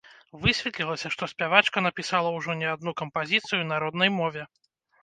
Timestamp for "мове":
4.19-4.51